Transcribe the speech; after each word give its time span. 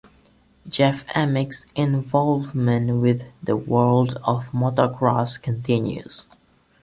Jeff 0.67 1.05
Emig's 1.09 1.67
involvement 1.75 3.01
with 3.03 3.25
the 3.43 3.55
world 3.55 4.17
of 4.25 4.45
motocross 4.49 5.39
continues. 5.39 6.27